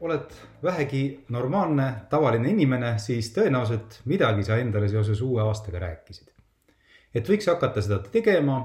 oled 0.00 0.32
vähegi 0.62 1.24
normaalne, 1.28 1.92
tavaline 2.10 2.48
inimene, 2.48 2.94
siis 2.98 3.32
tõenäoliselt 3.36 4.00
midagi 4.08 4.44
sa 4.44 4.56
endale 4.56 4.88
seoses 4.88 5.20
uue 5.20 5.42
aastaga 5.42 5.78
rääkisid. 5.78 6.28
et 7.14 7.28
võiks 7.28 7.48
hakata 7.50 7.82
seda 7.82 7.98
tegema 7.98 8.60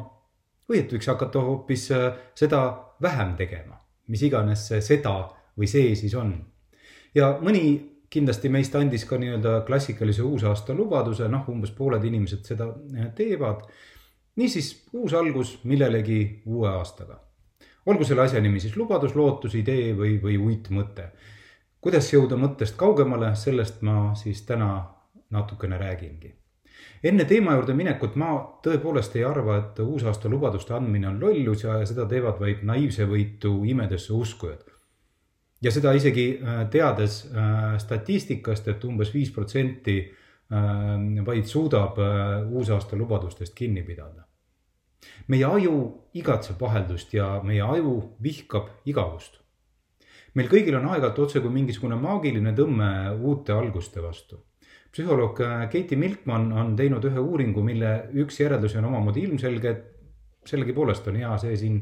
või 0.70 0.80
et 0.80 0.94
võiks 0.94 1.08
hakata 1.08 1.41
hoopis 1.41 1.89
äh, 1.91 2.13
seda 2.35 2.61
vähem 3.02 3.35
tegema, 3.35 3.80
mis 4.08 4.21
iganes 4.23 4.67
see 4.67 4.81
seda 4.81 5.16
või 5.58 5.67
see 5.67 5.95
siis 5.95 6.16
on. 6.16 6.38
ja 7.16 7.38
mõni 7.41 7.95
kindlasti 8.09 8.49
meist 8.49 8.75
andis 8.75 9.03
ka 9.05 9.17
nii-öelda 9.20 9.61
klassikalise 9.67 10.23
uusaasta 10.23 10.73
lubaduse, 10.73 11.27
noh, 11.27 11.47
umbes 11.52 11.72
pooled 11.75 12.03
inimesed 12.03 12.45
seda 12.47 12.70
äh, 12.72 13.11
teevad. 13.16 13.67
niisiis 14.36 14.88
uus 14.94 15.14
algus 15.14 15.59
millelegi 15.64 16.42
uue 16.45 16.70
aastaga. 16.70 17.20
Olgu 17.86 18.03
selle 18.03 18.25
asja 18.25 18.41
nimi 18.41 18.59
siis 18.59 18.78
lubadus, 18.78 19.16
lootus, 19.16 19.55
idee 19.55 19.94
või, 19.97 20.17
või 20.22 20.38
uitmõte. 20.38 21.11
kuidas 21.81 22.14
jõuda 22.14 22.36
mõttest 22.36 22.75
kaugemale, 22.77 23.36
sellest 23.36 23.81
ma 23.81 24.16
siis 24.16 24.42
täna 24.42 24.72
natukene 25.30 25.77
räägingi 25.77 26.33
enne 27.03 27.25
teema 27.30 27.53
juurde 27.55 27.73
minekut 27.77 28.16
ma 28.19 28.31
tõepoolest 28.66 29.16
ei 29.19 29.25
arva, 29.27 29.58
et 29.59 29.80
uusaasta 29.83 30.30
lubaduste 30.31 30.73
andmine 30.75 31.09
on 31.11 31.19
lollus 31.22 31.66
ja 31.66 31.80
seda 31.88 32.08
teevad 32.09 32.39
vaid 32.42 32.64
naiivsevõitu 32.66 33.58
imedesse 33.72 34.14
uskujad. 34.14 34.64
ja 35.61 35.72
seda 35.72 35.94
isegi 35.97 36.25
äh, 36.36 36.66
teades 36.70 37.25
äh, 37.25 37.77
statistikast, 37.81 38.67
et 38.67 38.83
umbes 38.83 39.14
viis 39.14 39.31
protsenti 39.33 39.97
äh, 40.02 41.25
vaid 41.25 41.45
suudab 41.45 41.97
uusaasta 42.49 42.95
lubadustest 42.95 43.55
kinni 43.55 43.83
pidada. 43.83 44.25
Meie 45.28 45.45
aju 45.45 45.78
igatseb 46.14 46.61
vaheldust 46.61 47.14
ja 47.14 47.42
meie 47.44 47.61
aju 47.61 47.95
vihkab 48.22 48.70
igavust. 48.86 49.39
meil 50.34 50.50
kõigil 50.52 50.75
on 50.75 50.89
aeg-ajalt 50.92 51.20
otse 51.20 51.39
kui 51.39 51.50
mingisugune 51.50 51.95
maagiline 51.95 52.52
tõmme 52.56 52.89
uute 53.22 53.53
alguste 53.53 54.02
vastu 54.03 54.42
psühholoog 54.95 55.39
Keiti 55.72 55.95
Milkman 56.00 56.53
on 56.56 56.76
teinud 56.80 57.03
ühe 57.03 57.20
uuringu, 57.20 57.64
mille 57.64 58.09
üks 58.16 58.39
järeldusi 58.39 58.78
on 58.80 58.86
omamoodi 58.88 59.26
ilmselge, 59.28 59.70
et 59.70 60.48
sellegipoolest 60.48 61.09
on 61.11 61.17
hea 61.20 61.33
see 61.42 61.58
siin 61.59 61.81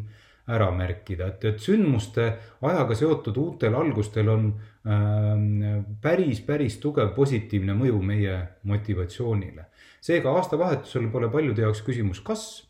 ära 0.50 0.72
märkida, 0.76 1.30
et, 1.32 1.46
et 1.46 1.62
sündmuste 1.64 2.26
ajaga 2.68 2.96
seotud 3.00 3.38
uutel 3.40 3.78
algustel 3.80 4.32
on 4.34 4.50
äh, 4.50 5.86
päris, 6.04 6.42
päris 6.44 6.80
tugev 6.84 7.14
positiivne 7.16 7.76
mõju 7.80 8.02
meie 8.04 8.36
motivatsioonile. 8.68 9.70
seega 10.04 10.34
aastavahetusel 10.36 11.08
pole 11.14 11.30
paljude 11.32 11.64
jaoks 11.64 11.84
küsimus, 11.86 12.20
kas, 12.20 12.66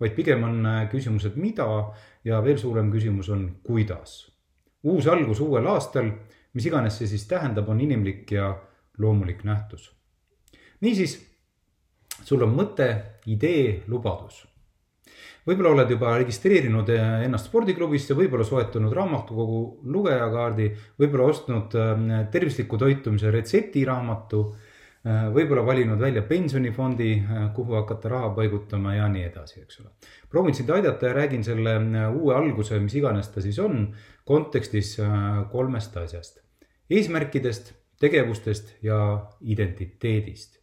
vaid 0.00 0.14
pigem 0.16 0.44
on 0.44 0.66
äh, 0.66 0.80
küsimus, 0.92 1.26
et 1.28 1.36
mida 1.40 1.66
ja 2.26 2.40
veel 2.44 2.58
suurem 2.60 2.90
küsimus 2.92 3.30
on, 3.32 3.48
kuidas. 3.64 4.24
uus 4.86 5.06
algus 5.10 5.40
uuel 5.40 5.66
aastal, 5.66 6.10
mis 6.54 6.66
iganes 6.66 6.98
see 6.98 7.08
siis 7.10 7.24
tähendab, 7.26 7.68
on 7.68 7.80
inimlik 7.80 8.30
ja 8.32 8.52
loomulik 8.98 9.44
nähtus. 9.44 9.92
niisiis, 10.80 11.16
sul 12.22 12.42
on 12.42 12.54
mõte, 12.54 12.90
idee, 13.26 13.82
lubadus. 13.88 14.44
võib-olla 15.46 15.70
oled 15.70 15.90
juba 15.90 16.16
registreerinud 16.18 16.88
ennast 16.90 17.48
spordiklubisse, 17.50 18.14
võib-olla 18.14 18.44
soetanud 18.44 18.92
raamatukogu 18.92 19.60
lugejakaardi, 19.84 20.70
võib-olla 20.98 21.30
ostnud 21.30 21.74
ähm, 21.78 22.08
tervisliku 22.30 22.78
toitumise 22.78 23.30
retseptiraamatu, 23.30 24.42
äh, 24.42 24.65
võib-olla 25.06 25.62
valinud 25.66 26.00
välja 26.00 26.22
pensionifondi, 26.26 27.12
äh, 27.22 27.46
kuhu 27.54 27.76
hakata 27.78 28.10
raha 28.10 28.30
paigutama 28.34 28.94
ja 28.96 29.06
nii 29.08 29.22
edasi, 29.28 29.60
eks 29.62 29.80
ole. 29.80 29.90
proovin 30.30 30.54
sind 30.54 30.70
aidata 30.70 31.06
ja 31.06 31.12
räägin 31.12 31.44
selle 31.44 31.76
äh, 31.76 32.16
uue 32.16 32.34
alguse, 32.34 32.78
mis 32.80 32.94
iganes 32.94 33.28
ta 33.28 33.40
siis 33.40 33.58
on, 33.58 33.94
kontekstis 34.24 34.96
kolmest 35.52 35.96
asjast. 35.96 36.40
eesmärkidest 36.90 37.72
tegevustest 38.00 38.74
ja 38.82 39.26
identiteedist. 39.40 40.58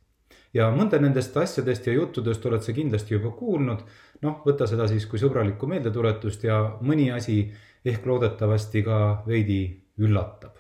ja 0.54 0.68
mõnda 0.72 1.00
nendest 1.02 1.38
asjadest 1.38 1.88
ja 1.88 1.94
juttudest 1.94 2.46
oled 2.46 2.62
sa 2.62 2.74
kindlasti 2.74 3.14
juba 3.14 3.32
kuulnud. 3.32 3.80
noh, 4.22 4.42
võta 4.46 4.68
seda 4.68 4.88
siis 4.88 5.06
kui 5.06 5.20
sõbralikku 5.20 5.68
meeldetuletust 5.68 6.44
ja 6.44 6.78
mõni 6.82 7.12
asi 7.16 7.54
ehk 7.86 8.06
loodetavasti 8.06 8.84
ka 8.84 9.24
veidi 9.28 9.88
üllatab. 9.98 10.60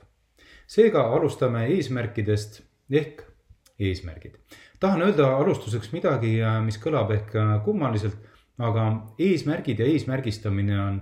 seega 0.67 1.03
alustame 1.17 1.67
eesmärkidest 1.67 2.61
ehk 2.89 3.32
eesmärgid. 3.79 4.37
tahan 4.79 5.01
öelda 5.01 5.35
alustuseks 5.37 5.91
midagi, 5.91 6.37
mis 6.65 6.77
kõlab 6.77 7.11
ehk 7.11 7.37
kummaliselt, 7.65 8.17
aga 8.57 8.89
eesmärgid 9.19 9.79
ja 9.79 9.85
eesmärgistamine 9.85 10.81
on, 10.81 11.01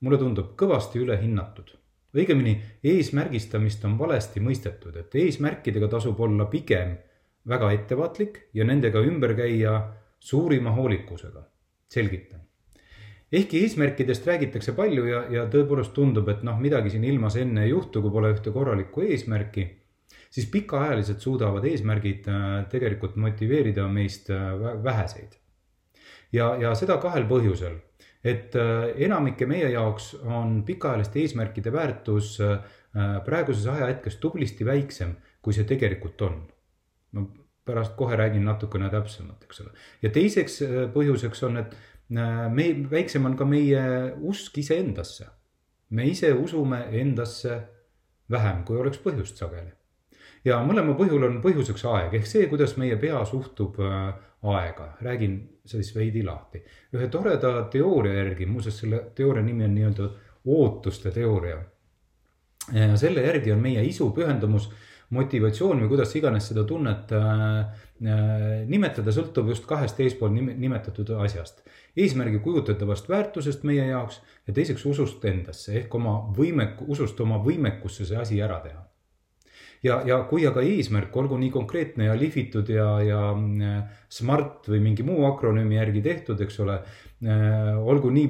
mulle 0.00 0.18
tundub, 0.18 0.54
kõvasti 0.58 1.02
ülehinnatud 1.02 1.78
õigemini 2.16 2.56
eesmärgistamist 2.84 3.84
on 3.84 3.98
valesti 3.98 4.40
mõistetud, 4.40 4.96
et 4.96 5.14
eesmärkidega 5.14 5.88
tasub 5.92 6.20
olla 6.20 6.48
pigem 6.50 6.96
väga 7.48 7.70
ettevaatlik 7.76 8.40
ja 8.54 8.64
nendega 8.64 9.02
ümber 9.04 9.34
käia 9.36 9.78
suurima 10.20 10.70
hoolikusega. 10.76 11.44
selgitan. 11.88 12.40
ehkki 13.32 13.62
eesmärkidest 13.62 14.26
räägitakse 14.26 14.72
palju 14.72 15.04
ja, 15.04 15.22
ja 15.30 15.44
tõepoolest 15.48 15.92
tundub, 15.92 16.28
et 16.28 16.42
noh, 16.42 16.58
midagi 16.60 16.90
siin 16.90 17.04
ilmas 17.04 17.36
enne 17.36 17.64
ei 17.64 17.70
juhtu, 17.70 18.02
kui 18.02 18.10
pole 18.10 18.32
ühte 18.32 18.52
korralikku 18.52 19.00
eesmärki, 19.00 19.64
siis 20.30 20.46
pikaajaliselt 20.52 21.20
suudavad 21.20 21.64
eesmärgid 21.64 22.28
äh, 22.28 22.46
tegelikult 22.70 23.16
motiveerida 23.16 23.88
meist 23.88 24.30
äh, 24.30 24.52
väheseid. 24.84 25.38
ja, 26.32 26.54
ja 26.60 26.74
seda 26.74 26.98
kahel 27.00 27.24
põhjusel 27.28 27.78
et 28.24 28.56
äh, 28.56 28.90
enamike 29.08 29.46
meie 29.46 29.70
jaoks 29.72 30.14
on 30.24 30.62
pikaajaliste 30.66 31.20
eesmärkide 31.24 31.72
väärtus 31.72 32.38
praeguses 33.24 33.66
ajahetkes 33.68 34.16
tublisti 34.16 34.64
väiksem, 34.64 35.12
kui 35.42 35.52
see 35.52 35.66
tegelikult 35.68 36.22
on. 36.22 36.38
ma 37.12 37.22
pärast 37.68 37.92
kohe 37.96 38.16
räägin 38.16 38.44
natukene 38.48 38.88
täpsemalt, 38.90 39.44
eks 39.44 39.60
ole. 39.60 39.70
ja 40.02 40.10
teiseks 40.10 40.62
põhjuseks 40.94 41.44
on, 41.46 41.60
et 41.60 41.76
me, 42.08 42.66
väiksem 42.90 43.26
on 43.28 43.36
ka 43.36 43.44
meie 43.44 43.82
usk 44.18 44.58
iseendasse. 44.58 45.26
me 45.90 46.08
ise 46.08 46.32
usume 46.32 46.80
endasse 47.00 47.60
vähem, 48.30 48.64
kui 48.64 48.76
oleks 48.76 48.98
põhjust 49.04 49.36
sageli. 49.36 49.77
Ja 50.44 50.60
mõlema 50.64 50.94
põhjul 50.98 51.26
on 51.28 51.40
põhjuseks 51.42 51.84
aeg 51.90 52.14
ehk 52.20 52.26
see, 52.26 52.46
kuidas 52.50 52.76
meie 52.76 52.96
pea 52.96 53.24
suhtub 53.24 53.78
aega, 54.42 54.92
räägin 55.02 55.38
siis 55.64 55.94
veidi 55.94 56.22
lahti. 56.24 56.62
ühe 56.94 57.08
toreda 57.08 57.62
teooria 57.70 58.14
järgi, 58.22 58.46
muuseas 58.46 58.78
selle 58.78 59.02
teooria 59.14 59.42
nimi 59.42 59.64
on 59.64 59.74
nii-öelda 59.74 60.10
ootuste 60.46 61.10
teooria. 61.10 61.58
selle 62.94 63.22
järgi 63.22 63.52
on 63.52 63.58
meie 63.58 63.84
isu, 63.84 64.10
pühendumus, 64.10 64.70
motivatsioon 65.10 65.80
või 65.82 65.88
kuidas 65.88 66.14
iganes 66.16 66.50
seda 66.50 66.64
tunnet 66.68 67.12
äh, 67.16 67.58
äh, 68.04 68.42
nimetada, 68.68 69.12
sõltub 69.12 69.48
just 69.48 69.64
kahest 69.66 70.00
eespool 70.00 70.30
nimetatud 70.34 71.10
asjast. 71.24 71.64
eesmärgi 71.96 72.38
kujutatavast 72.38 73.08
väärtusest 73.08 73.64
meie 73.64 73.86
jaoks 73.86 74.20
ja 74.46 74.52
teiseks 74.52 74.84
usust 74.86 75.24
endasse 75.24 75.78
ehk 75.80 75.94
oma 75.94 76.20
võimek-, 76.36 76.84
usust 76.86 77.20
oma 77.20 77.40
võimekusse 77.44 78.04
see 78.04 78.20
asi 78.20 78.42
ära 78.42 78.60
teha 78.60 78.87
ja, 79.82 80.00
ja 80.06 80.20
kui 80.30 80.46
aga 80.48 80.62
eesmärk, 80.64 81.16
olgu 81.16 81.38
nii 81.40 81.50
konkreetne 81.54 82.08
ja 82.08 82.16
lihvitud 82.18 82.68
ja, 82.72 82.88
ja 83.04 83.22
mm, 83.34 83.82
smart 84.12 84.68
või 84.70 84.82
mingi 84.88 85.06
muu 85.06 85.26
akronüümi 85.30 85.78
järgi 85.78 86.02
tehtud, 86.04 86.40
eks 86.44 86.60
ole. 86.64 86.78
Äh, 87.24 87.74
olgu 87.78 88.12
nii 88.14 88.28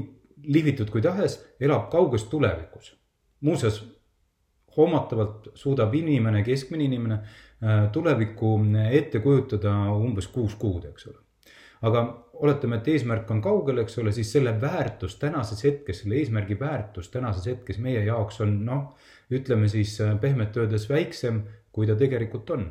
lihvitud 0.49 0.91
kui 0.93 1.03
tahes, 1.05 1.39
elab 1.61 1.89
kauges 1.93 2.29
tulevikus. 2.31 2.95
muuseas, 3.41 3.83
hoomatavalt 4.77 5.53
suudab 5.55 5.95
inimene, 5.95 6.43
keskmine 6.43 6.85
inimene 6.85 7.19
äh, 7.19 7.87
tulevikku 7.93 8.57
ette 8.91 9.21
kujutada 9.23 9.75
umbes 9.95 10.27
kuus 10.27 10.55
kuud, 10.55 10.85
eks 10.91 11.07
ole. 11.11 11.28
Aga 11.83 12.05
oletame, 12.39 12.79
et 12.79 12.89
eesmärk 12.95 13.31
on 13.31 13.43
kaugel, 13.43 13.83
eks 13.83 13.99
ole, 13.99 14.13
siis 14.15 14.33
selle 14.33 14.55
väärtus 14.61 15.17
tänases 15.19 15.65
hetkes, 15.65 16.03
selle 16.03 16.19
eesmärgi 16.19 16.59
väärtus 16.61 17.11
tänases 17.11 17.47
hetkes 17.47 17.79
meie 17.83 18.05
jaoks 18.07 18.41
on 18.45 18.59
noh 18.67 18.95
ütleme 19.31 19.69
siis 19.69 20.01
äh, 20.01 20.17
pehmelt 20.21 20.57
öeldes 20.57 20.89
väiksem, 20.91 21.43
kui 21.73 21.87
ta 21.87 21.97
tegelikult 21.99 22.51
on. 22.51 22.71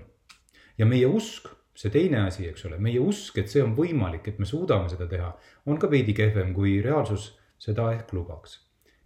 ja 0.78 0.86
meie 0.86 1.08
usk, 1.10 1.48
see 1.78 1.90
teine 1.94 2.20
asi, 2.28 2.46
eks 2.50 2.66
ole, 2.70 2.78
meie 2.82 3.00
usk, 3.02 3.38
et 3.42 3.50
see 3.50 3.64
on 3.64 3.74
võimalik, 3.78 4.28
et 4.30 4.38
me 4.40 4.46
suudame 4.46 4.90
seda 4.90 5.08
teha, 5.10 5.32
on 5.66 5.80
ka 5.82 5.90
veidi 5.90 6.14
kehvem, 6.18 6.54
kui 6.54 6.78
reaalsus 6.86 7.32
seda 7.62 7.92
ehk 7.96 8.14
lubaks. 8.14 8.60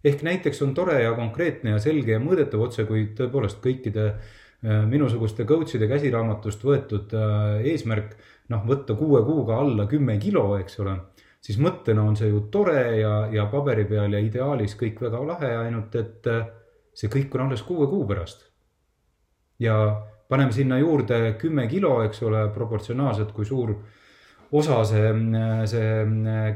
ehk 0.04 0.22
näiteks 0.26 0.62
on 0.62 0.74
tore 0.74 0.98
ja 1.02 1.12
konkreetne 1.16 1.76
ja 1.76 1.80
selge 1.80 2.12
ja 2.12 2.20
mõõdetav 2.20 2.64
otse, 2.68 2.84
kui 2.84 3.06
tõepoolest 3.16 3.60
kõikide 3.64 4.06
äh, 4.12 4.84
minusuguste 4.88 5.44
coach'ide 5.48 5.88
käsiraamatust 5.88 6.64
võetud 6.64 7.12
äh, 7.16 7.60
eesmärk, 7.72 8.16
noh, 8.52 8.66
võtta 8.68 8.94
kuue 8.98 9.24
kuuga 9.26 9.58
alla 9.64 9.88
kümme 9.90 10.18
kilo, 10.22 10.50
eks 10.60 10.78
ole 10.84 10.98
siis 11.42 11.58
mõttena 11.58 12.04
on 12.06 12.16
see 12.18 12.30
ju 12.30 12.44
tore 12.54 12.82
ja, 13.00 13.14
ja 13.32 13.46
paberi 13.50 13.84
peal 13.88 14.14
ja 14.14 14.20
ideaalis 14.22 14.76
kõik 14.78 15.00
väga 15.02 15.22
lahe, 15.26 15.50
ainult 15.64 15.94
et 15.98 16.28
äh, 16.30 16.46
see 16.94 17.10
kõik 17.12 17.34
on 17.36 17.48
alles 17.48 17.64
kuue 17.66 17.88
kuu 17.90 18.06
pärast. 18.08 18.48
ja 19.62 19.74
paneme 20.28 20.52
sinna 20.52 20.78
juurde 20.78 21.34
kümme 21.38 21.66
kilo, 21.68 22.00
eks 22.02 22.22
ole, 22.22 22.46
proportsionaalselt, 22.54 23.32
kui 23.36 23.44
suur 23.44 23.74
osa 24.52 24.78
see, 24.84 25.10
see 25.70 25.90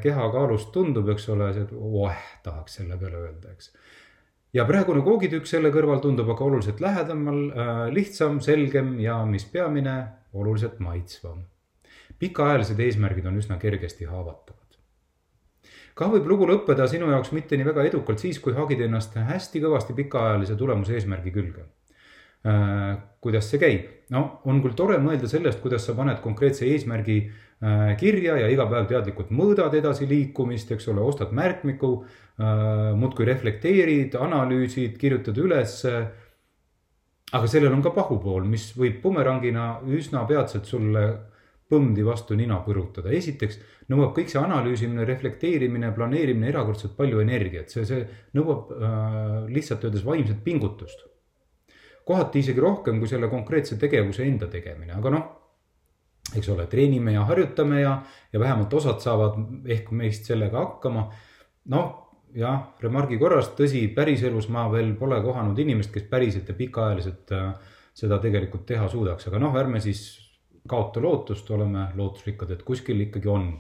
keha 0.03 0.31
kaalust 0.33 0.73
tundub, 0.73 1.09
eks 1.13 1.29
ole, 1.33 1.53
see, 1.55 1.67
oeh, 1.77 2.23
tahaks 2.45 2.81
selle 2.81 2.99
peale 3.01 3.21
öelda, 3.21 3.53
eks. 3.53 3.73
ja 4.57 4.65
praegune 4.69 5.05
koogitükk 5.07 5.49
selle 5.51 5.73
kõrval 5.75 6.01
tundub 6.05 6.31
aga 6.35 6.49
oluliselt 6.49 6.81
lähedamal, 6.81 7.43
äh, 7.51 7.83
lihtsam, 7.93 8.41
selgem 8.45 8.97
ja 9.03 9.19
mis 9.29 9.45
peamine, 9.51 9.99
oluliselt 10.37 10.81
maitsvam. 10.81 11.45
Pikaajalised 12.19 12.81
eesmärgid 12.81 13.27
on 13.27 13.41
üsna 13.43 13.59
kergesti 13.63 14.09
haavatavad 14.11 14.79
kah 15.97 16.13
võib 16.13 16.29
lugu 16.29 16.49
lõppeda 16.51 16.89
sinu 16.91 17.11
jaoks 17.13 17.33
mitte 17.33 17.57
nii 17.57 17.71
väga 17.71 17.87
edukalt 17.91 18.21
siis, 18.23 18.39
kui 18.43 18.55
hagid 18.57 18.85
ennast 18.89 19.17
hästi 19.17 19.65
kõvasti 19.65 19.97
pikaajalise 19.97 20.57
tulemuse 20.61 20.99
eesmärgi 20.99 21.33
külge 21.35 21.67
Äh, 22.47 22.97
kuidas 23.21 23.49
see 23.51 23.59
käib? 23.59 23.87
no 24.15 24.21
on 24.47 24.61
küll 24.63 24.77
tore 24.79 25.01
mõelda 25.03 25.27
sellest, 25.27 25.59
kuidas 25.59 25.83
sa 25.89 25.97
paned 25.99 26.21
konkreetse 26.23 26.63
eesmärgi 26.69 27.17
äh, 27.25 27.97
kirja 27.99 28.37
ja 28.39 28.51
iga 28.53 28.69
päev 28.71 28.87
teadlikult 28.87 29.33
mõõdad 29.35 29.75
edasiliikumist, 29.75 30.71
eks 30.77 30.87
ole, 30.93 31.03
ostad 31.03 31.33
märkmiku, 31.35 31.91
äh, 32.39 32.93
muudkui 33.01 33.27
reflekteerid, 33.27 34.15
analüüsid, 34.29 34.95
kirjutad 35.01 35.41
üles. 35.43 35.81
aga 37.35 37.49
sellel 37.51 37.75
on 37.75 37.83
ka 37.83 37.91
pahupool, 37.91 38.45
mis 38.47 38.69
võib 38.79 39.01
bumerangina 39.03 39.81
üsna 39.91 40.23
peatselt 40.29 40.71
sulle 40.71 41.03
põmdi 41.71 42.05
vastu 42.07 42.37
nina 42.39 42.61
põrutada. 42.67 43.11
esiteks 43.11 43.59
nõuab 43.91 44.15
kõik 44.15 44.31
see 44.31 44.41
analüüsimine, 44.41 45.05
reflekteerimine, 45.09 45.91
planeerimine 45.97 46.49
erakordselt 46.53 46.97
palju 46.97 47.21
energiat, 47.25 47.71
see, 47.71 47.85
see 47.89 48.07
nõuab 48.39 48.73
äh, 48.73 49.53
lihtsalt 49.53 49.85
öeldes 49.85 50.07
vaimset 50.07 50.43
pingutust 50.45 51.07
kohati 52.07 52.43
isegi 52.43 52.63
rohkem 52.63 53.01
kui 53.03 53.11
selle 53.11 53.29
konkreetse 53.31 53.79
tegevuse 53.83 54.25
enda 54.27 54.49
tegemine, 54.51 54.95
aga 54.95 55.13
noh, 55.13 55.25
eks 56.39 56.49
ole, 56.55 56.67
treenime 56.71 57.17
ja 57.17 57.25
harjutame 57.27 57.81
ja, 57.83 57.97
ja 58.33 58.43
vähemalt 58.43 58.75
osad 58.79 59.03
saavad 59.03 59.39
ehk 59.75 59.91
meist 59.95 60.29
sellega 60.31 60.61
hakkama. 60.63 61.09
noh, 61.75 61.89
jah, 62.39 62.61
remargi 62.83 63.19
korras, 63.19 63.51
tõsi, 63.59 63.87
päriselus 63.95 64.49
ma 64.55 64.69
veel 64.71 64.95
pole 64.99 65.19
kohanud 65.23 65.59
inimest, 65.59 65.91
kes 65.95 66.07
päriselt 66.11 66.49
ja 66.51 66.55
pikaajaliselt 66.55 67.35
äh, 67.35 67.75
seda 67.97 68.21
tegelikult 68.23 68.67
teha 68.69 68.87
suudaks, 68.93 69.27
aga 69.27 69.43
noh, 69.43 69.59
ärme 69.59 69.83
siis 69.83 70.07
kaota 70.67 71.03
lootust, 71.03 71.51
oleme 71.51 71.89
lootusrikkad, 71.95 72.51
et 72.51 72.63
kuskil 72.63 73.01
ikkagi 73.09 73.29
on 73.29 73.53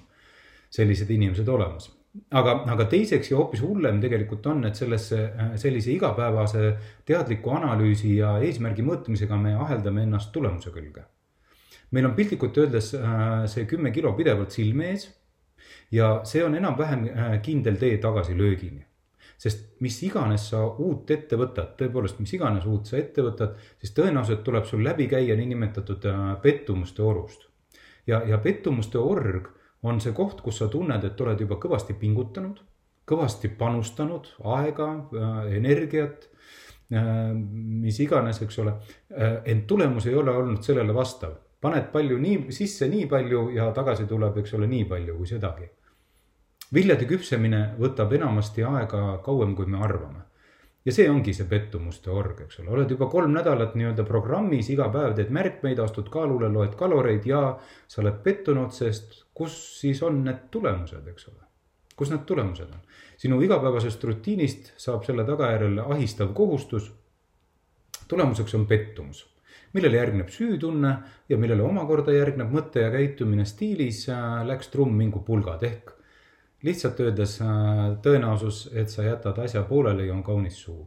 sellised 0.70 1.10
inimesed 1.10 1.48
olemas 1.48 1.90
aga, 2.30 2.54
aga 2.72 2.86
teiseks 2.90 3.30
ja 3.30 3.38
hoopis 3.40 3.62
hullem 3.64 4.00
tegelikult 4.02 4.46
on, 4.50 4.64
et 4.68 4.78
sellesse, 4.78 5.18
sellise 5.60 5.92
igapäevase 5.94 6.70
teadliku 7.08 7.52
analüüsi 7.56 8.16
ja 8.20 8.36
eesmärgi 8.44 8.84
mõõtmisega 8.86 9.38
me 9.40 9.54
aheldame 9.66 10.06
ennast 10.06 10.32
tulemuse 10.34 10.72
külge. 10.74 11.04
meil 11.90 12.06
on 12.06 12.14
piltlikult 12.14 12.58
öeldes 12.58 12.94
äh, 12.98 13.46
see 13.46 13.66
kümme 13.70 13.92
kilo 13.94 14.12
pidevalt 14.18 14.50
silme 14.50 14.90
ees 14.90 15.06
ja 15.92 16.20
see 16.24 16.42
on 16.44 16.54
enam-vähem 16.58 17.06
äh, 17.08 17.36
kindel 17.42 17.76
tee 17.78 17.98
tagasilöögini 18.02 18.85
sest 19.38 19.80
mis 19.84 19.96
iganes 20.06 20.48
sa 20.50 20.62
uut 20.66 21.10
ette 21.12 21.36
võtad, 21.38 21.74
tõepoolest, 21.78 22.20
mis 22.22 22.32
iganes 22.36 22.64
uut 22.68 22.88
sa 22.88 22.98
ette 23.00 23.24
võtad, 23.24 23.56
siis 23.80 23.92
tõenäoliselt 23.96 24.42
tuleb 24.46 24.64
sul 24.68 24.84
läbi 24.84 25.08
käia 25.10 25.36
niinimetatud 25.36 26.06
äh, 26.10 26.22
pettumuste 26.42 27.02
orust. 27.02 27.48
ja, 28.06 28.22
ja 28.26 28.38
pettumuste 28.38 28.98
org 28.98 29.50
on 29.82 30.00
see 30.00 30.14
koht, 30.16 30.40
kus 30.40 30.62
sa 30.62 30.70
tunned, 30.72 31.04
et 31.04 31.20
oled 31.20 31.40
juba 31.40 31.60
kõvasti 31.62 31.94
pingutanud, 32.00 32.62
kõvasti 33.06 33.52
panustanud 33.58 34.32
aega, 34.56 34.88
äh, 35.12 35.40
energiat, 35.60 36.28
äh, 36.92 37.34
mis 37.34 38.00
iganes, 38.00 38.40
eks 38.42 38.62
ole. 38.64 38.78
Ent 39.44 39.66
tulemus 39.66 40.06
ei 40.06 40.14
ole 40.14 40.32
olnud 40.32 40.64
sellele 40.64 40.94
vastav, 40.96 41.36
paned 41.60 41.90
palju 41.92 42.18
nii 42.18 42.52
sisse 42.54 42.88
nii 42.88 43.06
palju 43.10 43.50
ja 43.54 43.68
tagasi 43.76 44.06
tuleb, 44.08 44.40
eks 44.40 44.56
ole, 44.56 44.68
nii 44.70 44.84
palju 44.88 45.16
kui 45.18 45.28
sedagi. 45.28 45.68
Viljade 46.74 47.06
küpsemine 47.06 47.74
võtab 47.78 48.12
enamasti 48.12 48.64
aega 48.66 49.18
kauem, 49.24 49.54
kui 49.54 49.66
me 49.66 49.82
arvame 49.84 50.26
ja 50.86 50.94
see 50.94 51.08
ongi 51.10 51.34
see 51.34 51.48
pettumuste 51.50 52.12
org, 52.14 52.44
eks 52.44 52.60
ole, 52.62 52.70
oled 52.76 52.92
juba 52.94 53.08
kolm 53.10 53.34
nädalat 53.34 53.74
nii-öelda 53.78 54.04
programmis, 54.06 54.70
iga 54.70 54.86
päev 54.94 55.16
teed 55.18 55.32
märkmeid, 55.34 55.80
astud 55.82 56.10
kaalule, 56.12 56.50
loed 56.52 56.76
kaloreid 56.78 57.26
ja 57.26 57.40
sa 57.90 58.02
oled 58.04 58.20
pettunud, 58.22 58.70
sest 58.74 59.24
kus 59.34 59.56
siis 59.80 60.02
on 60.06 60.22
need 60.28 60.46
tulemused, 60.54 61.02
eks 61.10 61.28
ole. 61.32 61.42
kus 61.96 62.12
need 62.12 62.26
tulemused 62.28 62.70
on? 62.70 62.84
sinu 63.16 63.40
igapäevasest 63.42 64.04
rutiinist 64.04 64.74
saab 64.78 65.04
selle 65.04 65.24
tagajärjel 65.26 65.80
ahistav 65.86 66.34
kohustus. 66.34 66.92
tulemuseks 68.08 68.54
on 68.54 68.66
pettumus, 68.66 69.24
millele 69.74 69.96
järgneb 69.96 70.30
süütunne 70.30 70.96
ja 71.28 71.36
millele 71.36 71.66
omakorda 71.66 72.14
järgneb 72.14 72.52
mõte 72.52 72.86
ja 72.86 72.94
käitumine 72.94 73.44
stiilis 73.44 74.06
läks 74.46 74.70
trumm 74.70 74.94
mingu 75.02 75.24
pulgad 75.26 75.66
ehk 75.66 75.95
lihtsalt 76.62 77.00
öeldes 77.00 77.40
äh, 77.44 77.48
tõenäosus, 78.02 78.66
et 78.74 78.90
sa 78.90 79.04
jätad 79.04 79.38
asja 79.44 79.62
pooleli, 79.62 80.10
on 80.10 80.22
kaunis 80.22 80.62
suur. 80.62 80.86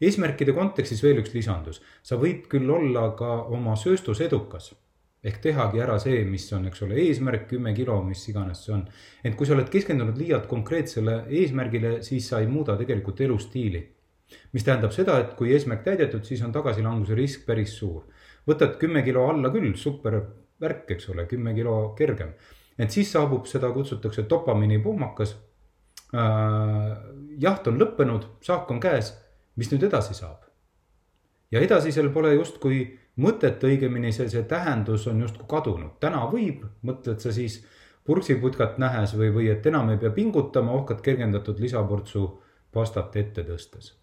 eesmärkide 0.00 0.52
kontekstis 0.56 1.02
veel 1.02 1.18
üks 1.20 1.34
lisandus, 1.34 1.82
sa 2.02 2.16
võid 2.16 2.46
küll 2.48 2.70
olla 2.70 3.10
ka 3.18 3.42
oma 3.56 3.76
sööstus 3.76 4.20
edukas 4.20 4.70
ehk 5.20 5.40
tehagi 5.44 5.80
ära 5.84 5.98
see, 6.00 6.22
mis 6.24 6.46
on, 6.56 6.66
eks 6.70 6.82
ole, 6.86 6.96
eesmärk 7.02 7.46
kümme 7.50 7.74
kilo, 7.76 7.98
mis 8.04 8.22
iganes 8.32 8.62
see 8.64 8.72
on. 8.72 8.86
ent 9.24 9.36
kui 9.36 9.48
sa 9.48 9.52
oled 9.56 9.68
keskendunud 9.72 10.16
liialt 10.16 10.46
konkreetsele 10.48 11.24
eesmärgile, 11.40 11.98
siis 12.06 12.28
sa 12.30 12.40
ei 12.40 12.48
muuda 12.48 12.76
tegelikult 12.80 13.20
elustiili. 13.20 13.82
mis 14.52 14.64
tähendab 14.64 14.94
seda, 14.94 15.18
et 15.20 15.34
kui 15.36 15.52
eesmärk 15.52 15.82
täidetud, 15.84 16.24
siis 16.24 16.40
on 16.46 16.52
tagasilanguse 16.52 17.14
risk 17.18 17.44
päris 17.46 17.76
suur. 17.76 18.06
võtad 18.48 18.78
kümme 18.80 19.02
kilo 19.02 19.26
alla 19.28 19.50
küll, 19.52 19.74
super 19.76 20.16
värk, 20.60 20.90
eks 20.96 21.08
ole, 21.12 21.26
kümme 21.28 21.54
kilo 21.54 21.92
kergem 21.98 22.32
et 22.80 22.90
siis 22.90 23.10
saabub, 23.12 23.46
seda 23.46 23.70
kutsutakse 23.74 24.26
dopamiinipuhmakas 24.30 25.34
äh,. 26.14 26.94
jaht 27.40 27.66
on 27.68 27.80
lõppenud, 27.80 28.26
saak 28.44 28.70
on 28.70 28.80
käes, 28.80 29.12
mis 29.56 29.70
nüüd 29.72 29.84
edasi 29.90 30.16
saab? 30.16 30.48
ja 31.50 31.60
edasisel 31.60 32.10
pole 32.14 32.34
justkui 32.34 32.84
mõtet, 33.20 33.62
õigemini 33.66 34.12
see, 34.14 34.28
see 34.32 34.42
tähendus 34.48 35.06
on 35.10 35.20
justkui 35.20 35.48
kadunud, 35.50 35.96
täna 36.00 36.22
võib, 36.30 36.64
mõtled 36.86 37.20
sa 37.22 37.32
siis 37.34 37.60
purksiputkat 38.06 38.78
nähes 38.80 39.14
või, 39.18 39.30
või 39.34 39.48
et 39.52 39.66
enam 39.66 39.90
ei 39.92 39.98
pea 40.00 40.12
pingutama, 40.14 40.72
ohkad 40.78 41.02
kergendatud 41.04 41.60
lisaportsu 41.60 42.26
pastat 42.72 43.16
ette 43.16 43.44
tõstes. 43.44 43.96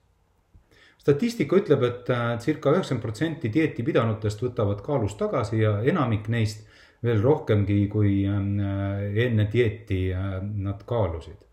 statistika 0.98 1.56
ütleb, 1.56 1.84
et 1.88 2.10
äh, 2.12 2.40
circa 2.44 2.72
üheksakümmend 2.76 3.04
protsenti 3.04 3.52
dieeti 3.54 3.84
pidanutest 3.84 4.42
võtavad 4.44 4.82
kaalust 4.84 5.18
tagasi 5.18 5.62
ja 5.62 5.80
enamik 5.82 6.28
neist 6.28 6.68
veel 7.04 7.22
rohkemgi, 7.22 7.82
kui 7.92 8.22
äh, 8.26 9.26
enne 9.26 9.48
dieeti 9.52 10.08
äh, 10.14 10.40
nad 10.42 10.82
kaalusid. 10.88 11.44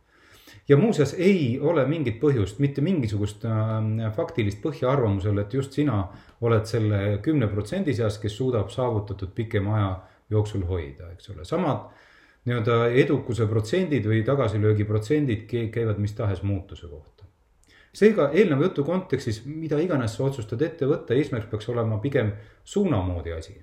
ja 0.69 0.77
muuseas 0.81 1.13
ei 1.21 1.59
ole 1.61 1.85
mingit 1.87 2.17
põhjust, 2.21 2.59
mitte 2.59 2.81
mingisugust 2.81 3.45
äh, 3.45 4.13
faktilist 4.17 4.63
põhja 4.63 4.93
arvamusel, 4.93 5.39
et 5.39 5.55
just 5.55 5.77
sina 5.77 6.07
oled 6.41 6.65
selle 6.67 7.19
kümne 7.23 7.49
protsendi 7.49 7.95
seas, 7.95 8.19
kes 8.19 8.37
suudab 8.37 8.71
saavutatud 8.73 9.35
pikema 9.35 9.77
aja 9.77 9.91
jooksul 10.31 10.65
hoida, 10.69 11.11
eks 11.13 11.31
ole, 11.35 11.45
samad 11.45 11.91
nii-öelda 12.45 12.79
edukuse 13.01 13.47
protsendid 13.49 14.05
või 14.09 14.23
tagasilöögi 14.25 14.85
protsendid 14.89 15.45
käivad 15.49 16.01
mis 16.01 16.13
tahes 16.17 16.43
muutuse 16.43 16.89
kohta. 16.89 17.25
seega 17.93 18.31
eelneva 18.33 18.69
jutu 18.69 18.85
kontekstis, 18.85 19.45
mida 19.45 19.79
iganes 19.81 20.17
sa 20.17 20.25
otsustad 20.25 20.63
ette 20.63 20.89
võtta, 20.89 21.15
eesmärk 21.15 21.51
peaks 21.53 21.69
olema 21.69 22.01
pigem 22.03 22.33
suunamoodi 22.65 23.33
asi 23.33 23.57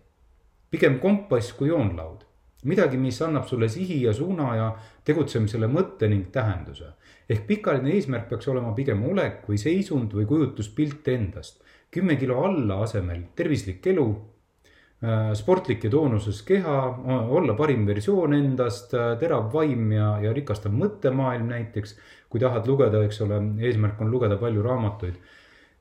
pigem 0.71 0.99
kompass 0.99 1.51
kui 1.53 1.67
joonlaud. 1.67 2.23
midagi, 2.63 2.97
mis 2.97 3.17
annab 3.25 3.47
sulle 3.49 3.67
sihi 3.69 4.03
ja 4.03 4.11
suuna 4.13 4.51
ja 4.55 4.67
tegutsemisele 5.05 5.67
mõtte 5.67 6.07
ning 6.07 6.29
tähenduse. 6.31 6.93
ehk 7.29 7.43
pikaajaline 7.47 7.95
eesmärk 7.97 8.29
peaks 8.29 8.47
olema 8.47 8.71
pigem 8.77 9.03
olek 9.09 9.43
või 9.49 9.57
seisund 9.57 10.15
või 10.15 10.25
kujutluspilt 10.25 11.07
endast. 11.07 11.61
kümme 11.91 12.15
kilo 12.15 12.45
alla 12.45 12.79
asemel 12.85 13.23
tervislik 13.35 13.87
elu 13.87 14.07
äh, 15.03 15.33
sportlik 15.33 15.83
ja 15.83 15.89
toonuses 15.89 16.41
keha, 16.41 16.79
olla 17.39 17.53
parim 17.53 17.85
versioon 17.87 18.33
endast, 18.33 18.93
äh, 18.93 19.17
terav 19.19 19.53
vaim 19.53 19.91
ja, 19.91 20.17
ja 20.23 20.33
rikastav 20.33 20.71
mõttemaailm 20.71 21.51
näiteks. 21.51 21.97
kui 22.29 22.39
tahad 22.39 22.67
lugeda, 22.67 23.03
eks 23.03 23.21
ole, 23.21 23.43
eesmärk 23.59 23.99
on 24.01 24.11
lugeda 24.11 24.37
palju 24.37 24.63
raamatuid. 24.63 25.19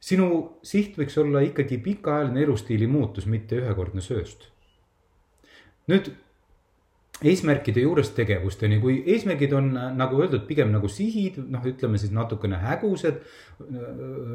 sinu 0.01 0.59
siht 0.63 0.99
võiks 0.99 1.21
olla 1.21 1.41
ikkagi 1.47 1.79
pikaajaline 1.79 2.43
elustiili 2.43 2.87
muutus, 2.87 3.27
mitte 3.27 3.63
ühekordne 3.63 4.01
sööst 4.01 4.51
nüüd 5.91 6.13
eesmärkide 7.25 7.83
juurest 7.85 8.15
tegevusteni, 8.17 8.79
kui 8.81 8.95
eesmärgid 9.13 9.53
on 9.57 9.69
nagu 9.97 10.23
öeldud, 10.23 10.47
pigem 10.49 10.71
nagu 10.73 10.89
sihid, 10.89 11.37
noh, 11.53 11.65
ütleme 11.69 12.01
siis 12.01 12.13
natukene 12.17 12.57
hägused, 12.63 13.21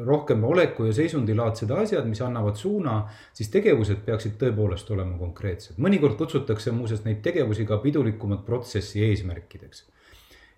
rohkem 0.06 0.44
oleku 0.46 0.86
ja 0.86 0.94
seisundilaadsed 0.94 1.72
asjad, 1.74 2.06
mis 2.06 2.22
annavad 2.22 2.58
suuna, 2.60 3.00
siis 3.34 3.50
tegevused 3.54 4.04
peaksid 4.06 4.38
tõepoolest 4.42 4.90
olema 4.94 5.18
konkreetsed. 5.18 5.80
mõnikord 5.82 6.18
kutsutakse 6.20 6.70
muuseas 6.70 7.04
neid 7.04 7.22
tegevusi 7.26 7.66
ka 7.66 7.80
pidulikumat 7.82 8.46
protsessi 8.46 9.02
eesmärkideks. 9.10 9.86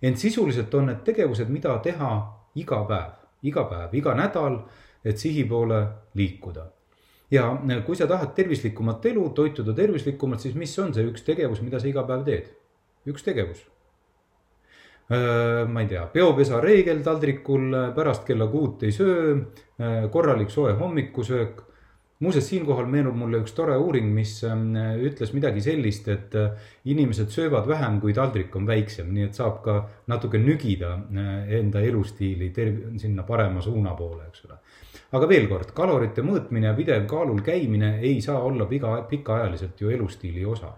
ent 0.01 0.17
sisuliselt 0.17 0.73
on 0.73 0.85
need 0.85 1.03
tegevused, 1.05 1.49
mida 1.49 1.77
teha 1.83 2.11
iga 2.55 2.83
päev, 2.85 3.13
iga 3.43 3.63
päev, 3.63 3.93
iga 3.93 4.13
nädal, 4.15 4.61
et 5.03 5.17
sihi 5.17 5.43
poole 5.43 5.87
liikuda 6.13 6.78
ja 7.31 7.49
kui 7.85 7.97
sa 7.97 8.07
tahad 8.09 8.33
tervislikumat 8.37 9.05
elu, 9.11 9.25
toituda 9.37 9.75
tervislikumalt, 9.77 10.41
siis 10.43 10.55
mis 10.57 10.73
on 10.81 10.93
see 10.95 11.05
üks 11.09 11.25
tegevus, 11.25 11.61
mida 11.65 11.81
sa 11.81 11.89
iga 11.89 12.05
päev 12.07 12.25
teed? 12.27 12.55
üks 13.09 13.23
tegevus. 13.25 13.63
ma 15.09 15.81
ei 15.81 15.87
tea, 15.89 16.03
peopesa 16.13 16.59
reegel 16.61 16.99
taldrikul, 17.05 17.71
pärast 17.95 18.27
kella 18.27 18.45
kuut 18.51 18.83
ei 18.85 18.93
söö, 18.93 19.39
korralik 20.13 20.51
soe 20.53 20.75
hommikusöök. 20.77 21.63
muuseas, 22.19 22.49
siinkohal 22.51 22.85
meenub 22.85 23.15
mulle 23.15 23.39
üks 23.41 23.55
tore 23.55 23.77
uuring, 23.79 24.09
mis 24.13 24.35
ütles 24.43 25.31
midagi 25.33 25.63
sellist, 25.63 26.09
et 26.11 26.35
inimesed 26.85 27.31
söövad 27.31 27.67
vähem, 27.67 28.01
kui 28.01 28.13
taldrik 28.13 28.55
on 28.55 28.67
väiksem, 28.67 29.13
nii 29.13 29.29
et 29.29 29.39
saab 29.39 29.63
ka 29.63 29.79
natuke 30.11 30.37
nügida 30.37 30.97
enda 31.61 31.81
elustiili 31.81 32.51
terv-, 32.53 32.99
sinna 32.99 33.23
parema 33.23 33.63
suuna 33.65 33.95
poole, 33.97 34.27
eks 34.29 34.45
ole 34.45 34.59
aga 35.11 35.29
veel 35.29 35.47
kord, 35.49 35.71
kalorite 35.77 36.23
mõõtmine 36.25 36.69
ja 36.69 36.75
pidev 36.77 37.07
kaalul 37.09 37.41
käimine 37.45 37.95
ei 38.05 38.19
saa 38.21 38.41
olla 38.45 38.67
piga, 38.69 38.93
pikaajaliselt 39.09 39.81
ju 39.81 39.89
elustiili 39.93 40.45
osa. 40.45 40.73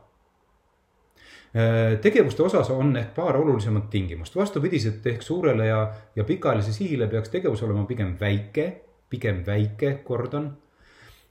Äh, 1.51 1.97
tegevuste 2.01 2.43
osas 2.43 2.69
on 2.71 2.95
ehk 2.95 3.11
paar 3.15 3.37
olulisemat 3.37 3.89
tingimust, 3.91 4.35
vastupidiselt 4.35 5.07
ehk 5.11 5.25
suurele 5.25 5.67
ja, 5.67 5.81
ja 6.15 6.23
pikaajalise 6.23 6.73
sihile 6.73 7.09
peaks 7.11 7.33
tegevus 7.33 7.63
olema 7.67 7.83
pigem 7.89 8.15
väike, 8.19 8.67
pigem 9.09 9.43
väike, 9.45 9.97
kordan. 10.07 10.53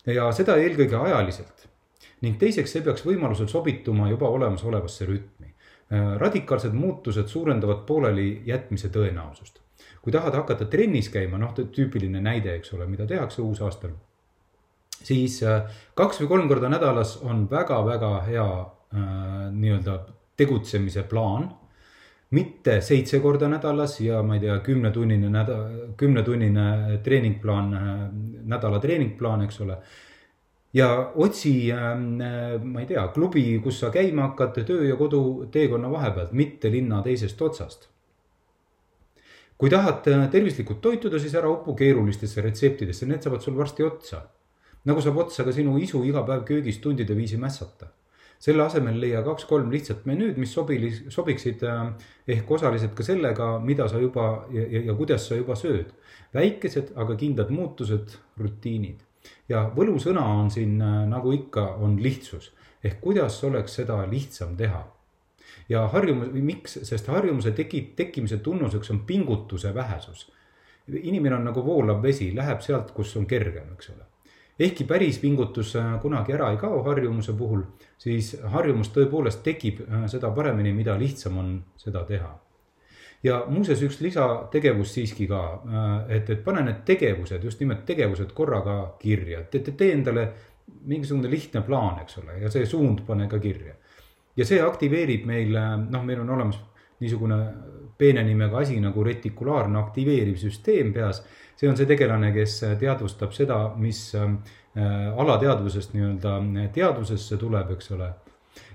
ja 0.07 0.31
seda 0.33 0.57
eelkõige 0.57 0.97
ajaliselt 0.97 1.67
ning 2.21 2.37
teiseks, 2.41 2.73
see 2.73 2.85
peaks 2.85 3.05
võimalusel 3.05 3.49
sobituma 3.49 4.11
juba 4.11 4.29
olemasolevasse 4.29 5.07
rütmi. 5.09 5.55
Äh, 5.89 6.13
radikaalsed 6.21 6.77
muutused 6.77 7.33
suurendavad 7.33 7.87
pooleli 7.89 8.43
jätmise 8.45 8.93
tõenäosust 8.93 9.63
kui 10.03 10.13
tahad 10.13 10.35
hakata 10.35 10.69
trennis 10.71 11.11
käima, 11.13 11.39
noh, 11.41 11.53
tüüpiline 11.57 12.23
näide, 12.25 12.57
eks 12.59 12.75
ole, 12.77 12.89
mida 12.89 13.07
tehakse 13.07 13.43
uusaastal. 13.43 13.93
siis 15.01 15.39
äh, 15.43 15.63
kaks 15.97 16.21
või 16.21 16.29
kolm 16.29 16.49
korda 16.49 16.69
nädalas 16.69 17.17
on 17.25 17.47
väga-väga 17.51 18.11
hea 18.27 18.49
äh, 18.61 19.47
nii-öelda 19.53 19.95
tegutsemise 20.37 21.03
plaan 21.09 21.49
mitte 22.37 22.81
seitse 22.85 23.21
korda 23.21 23.49
nädalas 23.49 24.01
ja 24.01 24.23
ma 24.23 24.37
ei 24.37 24.41
tea, 24.41 24.59
kümnetunnine 24.61 25.31
nädal, 25.33 25.65
kümnetunnine 25.97 27.01
treeningplaan, 27.05 27.75
äh, 27.75 28.05
nädala 28.45 28.81
treeningplaan, 28.81 29.45
eks 29.45 29.61
ole. 29.61 29.79
ja 30.73 31.13
otsi, 31.15 31.73
ma 32.63 32.81
ei 32.81 32.87
tea, 32.87 33.09
klubi, 33.09 33.59
kus 33.63 33.81
sa 33.81 33.91
käima 33.91 34.29
hakkad 34.29 34.61
töö 34.67 34.85
ja 34.89 34.97
kodu 34.97 35.49
teekonna 35.51 35.91
vahepealt, 35.91 36.33
mitte 36.33 36.71
linna 36.71 37.03
teisest 37.03 37.43
otsast 37.43 37.89
kui 39.61 39.71
tahad 39.71 40.07
äh, 40.09 40.27
tervislikult 40.33 40.81
toituda, 40.81 41.21
siis 41.21 41.35
ära 41.37 41.51
upu 41.53 41.75
keerulistesse 41.77 42.41
retseptidesse, 42.45 43.09
need 43.09 43.25
saavad 43.25 43.45
sul 43.45 43.59
varsti 43.59 43.85
otsa. 43.85 44.27
nagu 44.89 45.03
saab 45.05 45.19
otsa 45.21 45.45
ka 45.45 45.53
sinu 45.53 45.75
isu 45.77 46.01
iga 46.09 46.23
päev 46.25 46.47
köögis 46.49 46.79
tundide 46.81 47.17
viisi 47.17 47.37
mässata. 47.37 47.91
selle 48.41 48.63
asemel 48.65 49.01
leia 49.01 49.21
kaks-kolm 49.23 49.71
lihtsat 49.71 50.07
menüüd, 50.09 50.39
mis 50.41 50.53
sobilis, 50.53 51.03
sobiksid 51.09 51.63
äh, 51.69 51.93
ehk 52.27 52.51
osaliselt 52.51 52.95
ka 52.97 53.05
sellega, 53.05 53.59
mida 53.59 53.89
sa 53.89 54.01
juba 54.01 54.47
ja, 54.51 54.65
ja, 54.65 54.81
ja 54.89 54.95
kuidas 54.95 55.29
sa 55.29 55.37
juba 55.37 55.55
sööd. 55.55 55.93
väikesed, 56.35 56.95
aga 56.97 57.17
kindlad 57.17 57.51
muutused, 57.51 58.17
rutiinid. 58.39 59.05
ja 59.49 59.67
võlusõna 59.77 60.25
on 60.41 60.51
siin 60.51 60.81
äh, 60.81 61.05
nagu 61.09 61.33
ikka, 61.37 61.75
on 61.85 62.01
lihtsus 62.03 62.53
ehk 62.85 63.01
kuidas 63.01 63.45
oleks 63.45 63.75
seda 63.77 64.01
lihtsam 64.09 64.57
teha 64.57 64.87
ja 65.71 65.87
harjumus 65.93 66.33
või 66.35 66.43
miks, 66.45 66.79
sest 66.87 67.09
harjumuse 67.11 67.55
teki, 67.57 67.83
tekkimise 67.97 68.41
tunnuseks 68.45 68.91
on 68.91 69.05
pingutuse 69.07 69.75
vähesus. 69.75 70.33
inimene 70.91 71.37
on 71.37 71.45
nagu 71.45 71.65
voolav 71.65 72.03
vesi, 72.03 72.33
läheb 72.35 72.61
sealt, 72.61 72.91
kus 72.91 73.17
on 73.17 73.27
kergem, 73.27 73.73
eks 73.73 73.91
ole. 73.91 74.05
ehkki 74.59 74.85
päris 74.85 75.19
pingutus 75.19 75.77
äh, 75.77 76.01
kunagi 76.01 76.33
ära 76.33 76.51
ei 76.51 76.57
kao 76.57 76.83
harjumuse 76.83 77.33
puhul, 77.33 77.63
siis 77.99 78.37
harjumus 78.45 78.91
tõepoolest 78.91 79.43
tekib 79.43 79.81
äh, 79.81 80.07
seda 80.07 80.31
paremini, 80.31 80.73
mida 80.73 80.99
lihtsam 80.99 81.39
on 81.39 81.63
seda 81.77 82.05
teha 82.05 82.39
ja 83.23 83.45
muuseas, 83.49 83.83
üks 83.83 84.01
lisategevus 84.01 84.95
siiski 84.95 85.29
ka, 85.29 85.43
äh, 85.55 86.17
et, 86.17 86.31
et 86.31 86.45
pane 86.45 86.65
need 86.67 86.83
tegevused, 86.85 87.45
just 87.45 87.61
nimelt 87.61 87.87
tegevused 87.87 88.33
korraga 88.35 88.97
kirja, 88.99 89.45
tee 89.51 89.93
endale 89.93 90.33
mingisugune 90.87 91.31
lihtne 91.31 91.63
plaan, 91.63 92.03
eks 92.03 92.19
ole, 92.19 92.41
ja 92.43 92.51
see 92.51 92.67
suund 92.67 93.07
pane 93.07 93.29
ka 93.29 93.39
kirja 93.39 93.77
ja 94.37 94.47
see 94.47 94.61
aktiveerib 94.63 95.27
meil, 95.29 95.57
noh, 95.91 96.05
meil 96.07 96.23
on 96.23 96.31
olemas 96.37 96.61
niisugune 97.01 97.39
peene 98.01 98.23
nimega 98.25 98.63
asi 98.63 98.81
nagu 98.81 99.05
retikulaarne 99.05 99.79
aktiveeriv 99.81 100.39
süsteem 100.41 100.93
peas. 100.93 101.23
see 101.61 101.69
on 101.69 101.77
see 101.77 101.87
tegelane, 101.87 102.31
kes 102.33 102.55
teadvustab 102.81 103.35
seda, 103.37 103.59
mis 103.77 104.15
äh, 104.17 104.31
alateadvusest 105.17 105.93
nii-öelda 105.93 106.39
teadvusesse 106.73 107.37
tuleb, 107.37 107.75
eks 107.75 107.91
ole. 107.97 108.09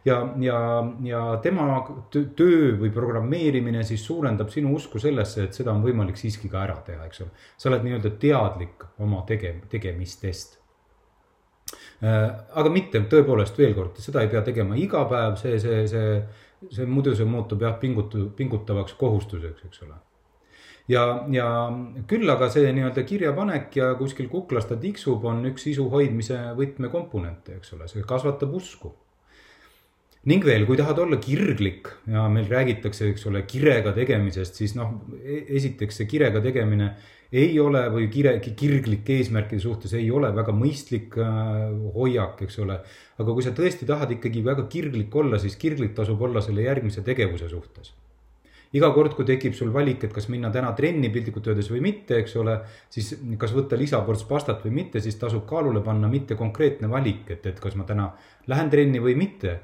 ja, 0.06 0.20
ja, 0.40 0.60
ja 1.04 1.22
tema 1.42 1.80
töö 2.12 2.76
või 2.82 2.92
programmeerimine 2.94 3.84
siis 3.84 4.06
suurendab 4.06 4.54
sinu 4.54 4.76
usku 4.76 5.02
sellesse, 5.02 5.48
et 5.48 5.58
seda 5.58 5.74
on 5.74 5.82
võimalik 5.86 6.22
siiski 6.22 6.52
ka 6.52 6.62
ära 6.68 6.78
teha, 6.86 7.10
eks 7.10 7.26
ole. 7.26 7.34
sa 7.58 7.72
oled 7.72 7.88
nii-öelda 7.88 8.14
teadlik 8.22 8.86
oma 9.02 9.26
tege-, 9.26 9.58
tegemistest 9.72 10.60
Äh, 10.60 10.65
aga 12.02 12.72
mitte 12.74 13.00
tõepoolest 13.12 13.58
veel 13.60 13.76
kord, 13.78 14.02
seda 14.04 14.24
ei 14.24 14.32
pea 14.32 14.42
tegema 14.46 14.76
iga 14.80 15.06
päev, 15.10 15.38
see, 15.40 15.60
see, 15.62 15.86
see, 15.88 16.18
see 16.72 16.90
muidu 16.90 17.16
see 17.16 17.28
muutub 17.30 17.64
jah, 17.64 17.78
pingutu-, 17.82 18.28
pingutavaks 18.36 18.98
kohustuseks, 19.00 19.64
eks 19.70 19.86
ole. 19.86 19.96
ja, 20.92 21.06
ja 21.32 21.48
küll 22.10 22.30
aga 22.30 22.50
see 22.52 22.74
nii-öelda 22.76 23.06
kirjapanek 23.08 23.80
ja 23.80 23.94
kuskil 24.00 24.28
kuklas 24.30 24.68
ta 24.70 24.78
tiksub, 24.82 25.24
on 25.26 25.46
üks 25.54 25.70
isu 25.72 25.88
hoidmise 25.94 26.42
võtmekomponente, 26.60 27.58
eks 27.62 27.74
ole, 27.78 27.90
see 27.92 28.06
kasvatab 28.06 28.54
usku 28.60 28.94
ning 30.26 30.46
veel, 30.46 30.66
kui 30.66 30.78
tahad 30.78 30.98
olla 31.04 31.20
kirglik 31.22 31.90
ja 32.10 32.26
meil 32.34 32.48
räägitakse, 32.50 33.12
eks 33.14 33.28
ole, 33.30 33.44
kirega 33.50 33.94
tegemisest, 33.94 34.58
siis 34.58 34.74
noh, 34.78 34.98
e-, 35.22 35.44
esiteks 35.60 36.02
see 36.02 36.10
kirega 36.10 36.42
tegemine 36.42 36.96
ei 37.36 37.60
ole 37.60 37.82
või 37.92 38.08
kire, 38.14 38.38
kirglik 38.40 39.10
eesmärkide 39.18 39.62
suhtes 39.64 39.94
ei 39.98 40.08
ole 40.12 40.32
väga 40.36 40.56
mõistlik 40.56 41.18
äh, 41.20 41.68
hoiak, 41.96 42.46
eks 42.48 42.62
ole. 42.64 42.80
aga 43.20 43.36
kui 43.36 43.44
sa 43.44 43.54
tõesti 43.56 43.88
tahad 43.90 44.16
ikkagi 44.18 44.44
väga 44.46 44.68
kirglik 44.72 45.16
olla, 45.16 45.40
siis 45.42 45.60
kirglik 45.60 45.96
tasub 45.98 46.22
olla 46.22 46.44
selle 46.46 46.66
järgmise 46.68 47.04
tegevuse 47.06 47.52
suhtes 47.52 47.94
iga 48.76 48.90
kord, 48.96 49.14
kui 49.16 49.28
tekib 49.28 49.54
sul 49.56 49.72
valik, 49.74 50.04
et 50.04 50.14
kas 50.14 50.28
minna 50.32 50.50
täna 50.52 50.74
trenni 50.76 51.12
piltlikult 51.14 51.48
öeldes 51.52 51.70
või 51.72 51.82
mitte, 51.86 52.18
eks 52.22 52.36
ole, 52.42 52.58
siis 52.92 53.14
kas 53.40 53.54
võtta 53.56 53.78
lisaports 53.80 54.26
pastat 54.28 54.66
või 54.66 54.74
mitte, 54.82 55.02
siis 55.04 55.16
tasub 55.22 55.46
kaalule 55.48 55.84
panna 55.86 56.10
mitte 56.12 56.36
konkreetne 56.40 56.90
valik, 56.92 57.30
et, 57.38 57.46
et 57.52 57.62
kas 57.62 57.78
ma 57.80 57.88
täna 57.88 58.10
lähen 58.52 58.72
trenni 58.74 59.00
või 59.04 59.16
mitte 59.20 59.60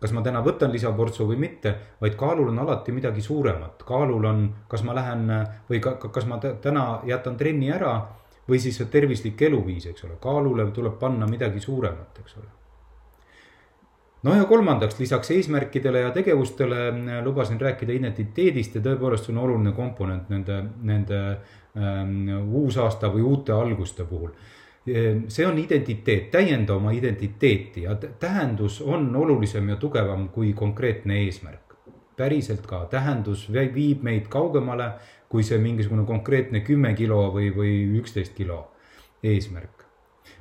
kas 0.00 0.12
ma 0.12 0.22
täna 0.22 0.42
võtan 0.44 0.72
lisaportsu 0.72 1.24
või 1.28 1.38
mitte, 1.40 1.72
vaid 2.00 2.16
kaalul 2.20 2.50
on 2.52 2.58
alati 2.64 2.92
midagi 2.92 3.22
suuremat, 3.24 3.82
kaalul 3.88 4.28
on, 4.28 4.42
kas 4.68 4.84
ma 4.84 4.94
lähen 4.96 5.30
või 5.70 5.80
ka, 5.80 5.96
kas 6.12 6.26
ma 6.28 6.38
täna 6.40 6.86
jätan 7.08 7.36
trenni 7.40 7.72
ära 7.72 7.94
või 8.48 8.60
siis 8.62 8.78
tervislik 8.90 9.40
eluviis, 9.42 9.88
eks 9.90 10.04
ole, 10.04 10.18
kaalule 10.22 10.68
tuleb 10.74 10.98
panna 11.00 11.26
midagi 11.26 11.60
suuremat, 11.60 12.20
eks 12.20 12.36
ole. 12.36 12.50
no 14.22 14.34
ja 14.36 14.44
kolmandaks, 14.44 14.98
lisaks 15.00 15.30
eesmärkidele 15.30 16.04
ja 16.04 16.10
tegevustele 16.12 17.22
lubasin 17.24 17.60
rääkida 17.60 17.96
identiteedist 17.96 18.76
ja 18.76 18.84
tõepoolest 18.84 19.26
see 19.26 19.34
on 19.34 19.42
oluline 19.46 19.72
komponent 19.72 20.28
nende, 20.28 20.60
nende 20.82 21.22
ähm, 21.32 22.28
uusaasta 22.52 23.08
või 23.14 23.24
uute 23.24 23.56
alguste 23.56 24.04
puhul 24.04 24.36
see 24.86 25.46
on 25.46 25.58
identiteet, 25.58 26.30
täienda 26.30 26.74
oma 26.74 26.92
identiteeti 26.94 27.82
ja 27.82 27.94
tähendus 27.94 28.80
on 28.82 29.16
olulisem 29.16 29.68
ja 29.68 29.76
tugevam 29.76 30.28
kui 30.28 30.52
konkreetne 30.52 31.20
eesmärk. 31.24 31.62
päriselt 32.16 32.66
ka, 32.66 32.86
tähendus 32.90 33.52
viib 33.52 34.02
meid 34.02 34.28
kaugemale 34.32 34.92
kui 35.28 35.42
see 35.44 35.58
mingisugune 35.58 36.06
konkreetne 36.06 36.62
kümme 36.64 36.94
kilo 36.94 37.26
või, 37.34 37.50
või 37.56 37.72
üksteist 37.98 38.34
kilo 38.34 38.70
eesmärk. 39.22 39.84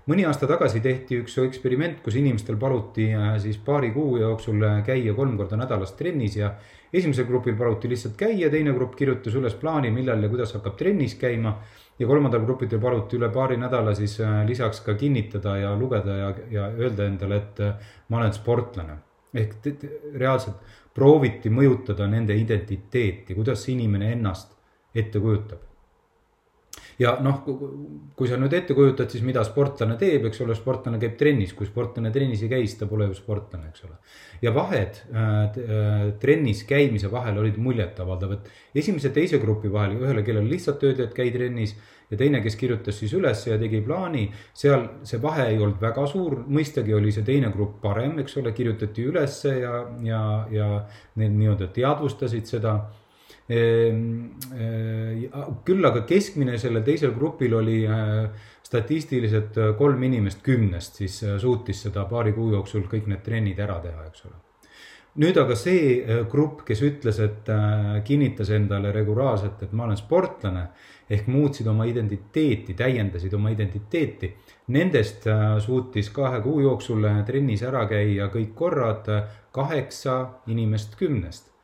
mõni 0.08 0.26
aasta 0.26 0.48
tagasi 0.48 0.80
tehti 0.80 1.18
üks 1.24 1.38
eksperiment, 1.42 2.02
kus 2.06 2.16
inimestel 2.16 2.58
paluti 2.62 3.10
äh, 3.14 3.36
siis 3.42 3.58
paari 3.58 3.92
kuu 3.92 4.18
jooksul 4.18 4.62
käia 4.86 5.14
kolm 5.14 5.38
korda 5.38 5.58
nädalas 5.58 5.94
trennis 5.98 6.38
ja 6.38 6.54
esimesel 6.96 7.28
grupil 7.28 7.58
paluti 7.60 7.90
lihtsalt 7.92 8.16
käia, 8.20 8.50
teine 8.52 8.74
grupp 8.76 8.96
kirjutas 9.00 9.36
üles 9.36 9.56
plaani, 9.60 9.92
millal 9.94 10.24
ja 10.24 10.30
kuidas 10.32 10.56
hakkab 10.56 10.78
trennis 10.80 11.18
käima 11.20 11.56
ja 12.00 12.08
kolmandal 12.08 12.46
grupidel 12.46 12.82
paluti 12.84 13.20
üle 13.20 13.30
paari 13.34 13.58
nädala 13.60 13.96
siis 13.98 14.18
äh, 14.24 14.42
lisaks 14.48 14.82
ka 14.86 14.96
kinnitada 15.00 15.58
ja 15.62 15.76
lugeda 15.80 16.18
ja, 16.22 16.32
ja 16.52 16.70
öelda 16.72 17.10
endale, 17.10 17.42
et 17.44 17.62
äh, 17.64 17.92
ma 18.10 18.22
olen 18.22 18.34
sportlane. 18.34 18.98
ehk 19.36 19.56
te, 19.62 19.72
te, 19.76 19.90
reaalselt 20.16 20.76
prooviti 20.96 21.52
mõjutada 21.52 22.08
nende 22.08 22.36
identiteeti, 22.40 23.36
kuidas 23.36 23.66
see 23.66 23.76
inimene 23.76 24.14
ennast 24.16 24.54
ette 24.96 25.20
kujutab 25.20 25.65
ja 27.00 27.16
noh, 27.24 27.42
kui 28.16 28.30
sa 28.30 28.38
nüüd 28.40 28.54
ette 28.56 28.76
kujutad, 28.78 29.10
siis 29.12 29.24
mida 29.26 29.44
sportlane 29.48 29.98
teeb, 30.00 30.28
eks 30.30 30.44
ole, 30.46 30.56
sportlane 30.58 31.00
käib 31.02 31.18
trennis, 31.20 31.56
kui 31.58 31.68
sportlane 31.68 32.12
trennis 32.16 32.46
ei 32.46 32.52
käi, 32.52 32.62
siis 32.64 32.78
ta 32.80 32.88
pole 32.90 33.10
ju 33.10 33.18
sportlane, 33.18 33.72
eks 33.72 33.88
ole. 33.88 33.98
ja 34.44 34.54
vahed 34.56 35.02
äh, 35.12 35.58
trennis 36.22 36.64
käimise 36.68 37.12
vahel 37.12 37.42
olid 37.42 37.60
muljetavaldav, 37.62 38.38
et 38.38 38.80
esimese 38.84 39.12
teise 39.16 39.42
grupi 39.44 39.72
vahel 39.72 39.98
ühele, 40.00 40.24
kellel 40.28 40.48
lihtsalt 40.50 40.84
öeldi, 40.84 41.08
et 41.08 41.18
käi 41.18 41.32
trennis 41.36 41.76
ja 42.12 42.18
teine, 42.18 42.42
kes 42.44 42.56
kirjutas 42.60 43.00
siis 43.00 43.14
üles 43.18 43.46
ja 43.48 43.58
tegi 43.60 43.82
plaani, 43.86 44.28
seal 44.56 44.86
see 45.08 45.22
vahe 45.22 45.48
ei 45.52 45.58
olnud 45.60 45.82
väga 45.82 46.06
suur, 46.10 46.38
mõistagi 46.48 46.94
oli 46.96 47.14
see 47.16 47.26
teine 47.28 47.50
grupp 47.54 47.82
parem, 47.84 48.20
eks 48.22 48.38
ole, 48.42 48.54
kirjutati 48.56 49.08
ülesse 49.10 49.56
ja, 49.60 49.80
ja, 50.06 50.22
ja 50.54 50.70
need 51.20 51.36
nii-öelda 51.40 51.72
teadvustasid 51.76 52.48
seda 52.56 52.78
küll 55.66 55.86
aga 55.86 56.02
keskmine 56.10 56.58
sellel 56.58 56.82
teisel 56.86 57.12
grupil 57.14 57.54
oli 57.60 57.84
eh, 57.86 58.48
statistiliselt 58.66 59.60
eh, 59.62 59.76
kolm 59.78 60.02
inimest 60.08 60.42
kümnest, 60.46 60.98
siis 61.04 61.20
suutis 61.42 61.84
seda 61.86 62.08
paari 62.10 62.34
kuu 62.34 62.52
jooksul 62.56 62.88
kõik 62.90 63.06
need 63.12 63.22
trennid 63.26 63.62
ära 63.62 63.78
teha, 63.84 64.08
eks 64.10 64.26
ole. 64.26 64.36
nüüd 65.22 65.38
aga 65.38 65.56
see 65.56 66.02
grupp, 66.32 66.66
kes 66.68 66.82
ütles, 66.84 67.22
et 67.24 67.48
kinnitas 68.04 68.50
endale 68.52 68.92
regulaarselt, 68.92 69.62
et 69.64 69.72
ma 69.72 69.86
olen 69.86 69.98
sportlane 70.02 70.66
ehk 71.08 71.30
muutsid 71.30 71.70
oma 71.72 71.86
identiteeti, 71.86 72.74
täiendasid 72.74 73.34
oma 73.38 73.54
identiteeti. 73.54 74.34
Nendest 74.74 75.30
suutis 75.64 76.10
kahe 76.12 76.42
kuu 76.44 76.60
jooksul 76.66 77.06
trennis 77.30 77.64
ära 77.64 77.86
käia 77.88 78.28
kõik 78.34 78.56
korrad 78.58 79.08
kaheksa 79.56 80.42
inimest 80.52 80.98
kümnest 81.00 81.55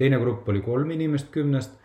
teine 0.00 0.18
grupp 0.20 0.48
oli 0.48 0.62
kolm 0.64 0.90
inimest 0.96 1.28
kümnest 1.34 1.76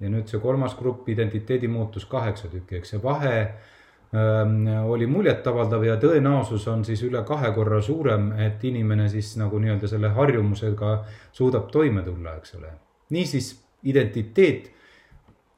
ja 0.00 0.10
nüüd 0.12 0.28
see 0.30 0.38
kolmas 0.42 0.76
grupp 0.78 1.08
identiteedi 1.10 1.68
muutus 1.72 2.06
kaheksa 2.10 2.50
tükki, 2.52 2.78
eks 2.78 2.94
see 2.94 3.02
vahe 3.02 3.34
ähm, 3.42 4.66
oli 4.86 5.08
muljetavaldav 5.10 5.86
ja 5.88 5.96
tõenäosus 6.00 6.68
on 6.70 6.84
siis 6.86 7.02
üle 7.06 7.24
kahe 7.26 7.50
korra 7.56 7.80
suurem, 7.82 8.30
et 8.46 8.64
inimene 8.64 9.08
siis 9.12 9.34
nagu 9.40 9.58
nii-öelda 9.62 9.90
selle 9.90 10.12
harjumusega 10.14 10.96
suudab 11.32 11.70
toime 11.74 12.04
tulla, 12.06 12.36
eks 12.38 12.58
ole. 12.60 12.72
niisiis 13.10 13.54
identiteet, 13.86 14.72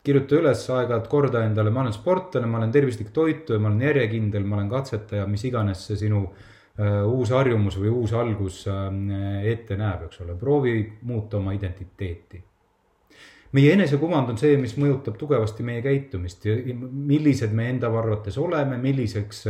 kirjuta 0.05 0.39
üles 0.39 0.63
aeg-ajalt 0.71 1.09
korda 1.11 1.43
endale, 1.45 1.73
ma 1.75 1.83
olen 1.83 1.97
sportlane, 1.97 2.47
ma 2.49 2.63
olen 2.63 2.73
tervislik 2.73 3.11
toituja, 3.13 3.59
ma 3.61 3.69
olen 3.73 3.83
järjekindel, 3.91 4.47
ma 4.47 4.61
olen 4.61 4.71
katsetaja, 4.71 5.27
mis 5.29 5.45
iganes 5.45 5.85
see 5.89 5.99
sinu 6.07 6.29
Äh, 6.29 6.55
uus 6.79 7.33
harjumus 7.35 7.79
või 7.81 7.91
uus 7.91 8.13
algus 8.15 8.61
äh, 8.71 8.85
ette 9.51 9.77
näeb, 9.77 10.07
eks 10.07 10.23
ole, 10.23 10.37
proovi 10.39 10.77
muuta 11.03 11.41
oma 11.41 11.53
identiteeti. 11.57 12.45
meie 13.53 13.73
enesekuvand 13.73 14.31
on 14.31 14.39
see, 14.39 14.57
mis 14.61 14.77
mõjutab 14.79 15.17
tugevasti 15.19 15.65
meie 15.67 15.83
käitumist 15.83 16.47
millised 16.93 17.53
me 17.53 17.69
enda 17.73 17.91
arvates 17.99 18.39
oleme, 18.39 18.77
milliseks 18.79 19.47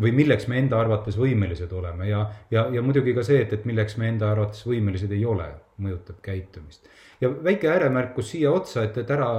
või 0.00 0.12
milleks 0.14 0.48
me 0.48 0.58
enda 0.58 0.80
arvates 0.80 1.18
võimelised 1.18 1.72
oleme 1.72 2.08
ja, 2.08 2.24
ja, 2.50 2.66
ja 2.72 2.82
muidugi 2.82 3.14
ka 3.14 3.22
see, 3.26 3.42
et, 3.44 3.52
et 3.52 3.68
milleks 3.68 3.98
me 4.00 4.08
enda 4.08 4.30
arvates 4.30 4.64
võimelised 4.66 5.12
ei 5.12 5.24
ole, 5.24 5.50
mõjutab 5.84 6.18
käitumist. 6.22 6.88
ja 7.20 7.30
väike 7.30 7.68
ääremärkus 7.70 8.30
siia 8.30 8.50
otsa, 8.50 8.88
et, 8.88 8.98
et 8.98 9.10
ära 9.10 9.30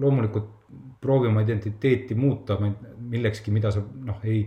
loomulikult 0.00 0.50
proovi 1.02 1.28
oma 1.28 1.42
identiteeti 1.42 2.14
muuta 2.14 2.56
millekski, 2.62 3.50
mida 3.50 3.70
sa 3.74 3.82
noh, 3.82 4.22
ei 4.24 4.46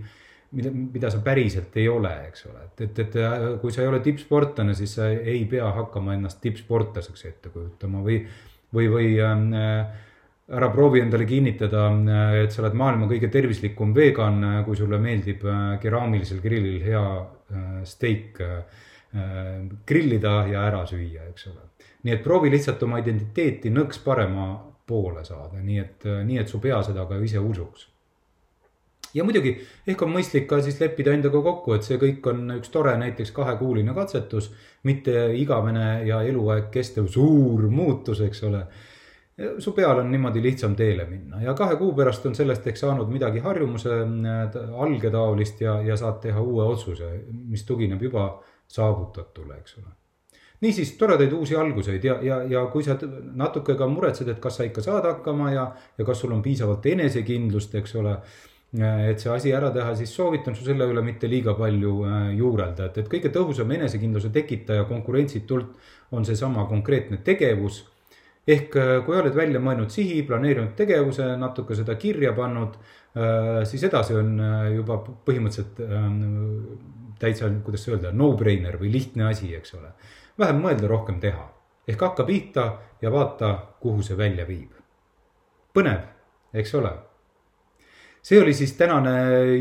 mida, 0.55 0.71
mida 0.71 1.11
sa 1.11 1.19
päriselt 1.23 1.75
ei 1.79 1.87
ole, 1.91 2.11
eks 2.29 2.47
ole, 2.49 2.65
et, 2.65 2.83
et, 2.87 3.03
et 3.03 3.61
kui 3.61 3.73
sa 3.73 3.83
ei 3.83 3.91
ole 3.91 4.01
tippsportlane, 4.05 4.75
siis 4.77 4.95
sa 4.97 5.09
ei 5.11 5.43
pea 5.49 5.67
hakkama 5.79 6.15
ennast 6.15 6.41
tippsportlaseks 6.43 7.27
ette 7.29 7.51
kujutama 7.53 8.03
või, 8.05 8.21
või, 8.75 8.89
või 8.91 9.11
äh, 9.21 10.03
ära 10.55 10.69
proovi 10.73 11.01
endale 11.03 11.27
kinnitada, 11.29 11.87
äh, 11.91 12.37
et 12.43 12.55
sa 12.55 12.63
oled 12.63 12.77
maailma 12.79 13.09
kõige 13.11 13.29
tervislikum 13.33 13.93
vegan, 13.95 14.41
äh, 14.43 14.59
kui 14.67 14.79
sulle 14.79 14.99
meeldib 15.01 15.45
keraamilisel 15.83 16.41
grillil 16.43 16.81
hea 16.85 17.05
steik 17.85 18.39
grillida 19.85 20.31
ja 20.49 20.63
ära 20.65 20.81
süüa, 20.89 21.27
eks 21.29 21.45
ole. 21.47 21.61
nii 22.03 22.13
et 22.15 22.23
proovi 22.25 22.49
lihtsalt 22.51 22.81
oma 22.83 22.97
identiteeti 22.99 23.69
nõks 23.71 24.01
parema 24.03 24.47
poole 24.85 25.21
saada, 25.23 25.61
nii 25.61 25.77
et, 25.79 26.07
nii 26.25 26.41
et 26.41 26.49
su 26.49 26.59
pea 26.59 26.81
seda 26.83 27.05
ka 27.07 27.19
ise 27.23 27.39
usuks 27.39 27.85
ja 29.15 29.23
muidugi 29.23 29.55
ehk 29.87 30.01
on 30.05 30.11
mõistlik 30.15 30.47
ka 30.49 30.59
siis 30.63 30.79
leppida 30.81 31.13
endaga 31.15 31.41
kokku, 31.41 31.75
et 31.75 31.87
see 31.87 31.99
kõik 32.01 32.25
on 32.31 32.57
üks 32.57 32.71
tore 32.73 32.95
näiteks 32.99 33.31
kahekuuline 33.35 33.95
katsetus, 33.95 34.51
mitte 34.83 35.29
igavene 35.39 35.87
ja 36.07 36.21
eluaeg 36.27 36.69
kestev 36.73 37.07
suur 37.11 37.69
muutus, 37.71 38.21
eks 38.25 38.43
ole. 38.49 38.65
su 39.59 39.73
peal 39.75 39.99
on 39.99 40.11
niimoodi 40.11 40.41
lihtsam 40.43 40.75
teele 40.79 41.05
minna 41.09 41.41
ja 41.43 41.53
kahe 41.53 41.75
kuu 41.75 41.91
pärast 41.95 42.25
on 42.25 42.35
sellest 42.35 42.67
ehk 42.67 42.77
saanud 42.79 43.09
midagi 43.11 43.43
harjumuse 43.43 43.97
äh, 44.03 44.55
algetaolist 44.85 45.61
ja, 45.61 45.81
ja 45.81 45.97
saad 45.97 46.21
teha 46.23 46.41
uue 46.41 46.63
otsuse, 46.63 47.11
mis 47.31 47.65
tugineb 47.67 48.01
juba 48.01 48.29
saavutatule, 48.67 49.57
eks 49.59 49.77
ole 49.81 49.91
niisiis 50.61 50.93
toredaid 50.97 51.33
uusi 51.35 51.55
alguseid 51.55 52.03
ja, 52.03 52.15
ja, 52.21 52.41
ja 52.43 52.65
kui 52.71 52.83
sa 52.83 52.95
natuke 53.35 53.75
ka 53.75 53.87
muretsed, 53.91 54.29
et 54.31 54.39
kas 54.39 54.55
sa 54.59 54.63
ikka 54.63 54.81
saad 54.81 55.05
hakkama 55.05 55.51
ja, 55.51 55.65
ja 55.97 56.05
kas 56.05 56.23
sul 56.23 56.31
on 56.31 56.43
piisavalt 56.43 56.85
enesekindlust, 56.85 57.75
eks 57.75 57.95
ole 57.99 58.15
et 58.75 59.21
see 59.21 59.31
asi 59.31 59.51
ära 59.55 59.69
teha, 59.73 59.93
siis 59.95 60.11
soovitan 60.15 60.55
su 60.55 60.65
selle 60.65 60.87
üle 60.89 61.03
mitte 61.05 61.29
liiga 61.31 61.53
palju 61.55 61.93
äh, 62.05 62.29
juurelda, 62.39 62.89
et, 62.89 62.97
et 63.03 63.11
kõige 63.11 63.31
tõhusam 63.33 63.71
enesekindluse 63.75 64.31
tekitaja 64.35 64.87
konkurentsitult 64.89 65.75
on 66.15 66.25
seesama 66.25 66.65
konkreetne 66.69 67.21
tegevus. 67.23 67.85
ehk 68.47 68.75
äh, 68.77 68.91
kui 69.05 69.17
oled 69.17 69.35
välja 69.35 69.59
mõelnud 69.59 69.89
sihi, 69.89 70.21
planeerinud 70.23 70.75
tegevuse, 70.75 71.31
natuke 71.37 71.75
seda 71.75 71.95
kirja 71.95 72.33
pannud, 72.33 72.75
äh, 73.15 73.63
siis 73.65 73.83
edasi 73.83 74.15
on 74.15 74.37
juba 74.75 74.99
põhimõtteliselt 75.25 75.81
täitsa, 77.19 77.49
kuidas 77.63 77.87
öelda, 77.87 78.11
no-brainer 78.11 78.77
või 78.81 78.91
lihtne 78.91 79.29
asi, 79.29 79.53
eks 79.55 79.73
ole. 79.79 79.93
vähem 80.39 80.61
mõelda, 80.61 80.87
rohkem 80.91 81.19
teha 81.19 81.51
ehk 81.87 82.01
hakka 82.01 82.23
pihta 82.25 82.69
ja 83.01 83.11
vaata, 83.11 83.55
kuhu 83.79 84.03
see 84.03 84.17
välja 84.17 84.47
viib. 84.47 84.71
põnev, 85.73 86.07
eks 86.53 86.75
ole 86.75 86.91
see 88.25 88.41
oli 88.41 88.53
siis 88.53 88.73
tänane 88.73 89.11